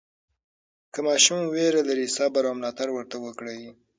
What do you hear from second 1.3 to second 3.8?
ویره لري، صبر او ملاتړ ورته وکړئ.